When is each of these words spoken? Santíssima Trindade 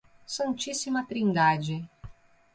Santíssima 0.25 1.05
Trindade 1.05 1.87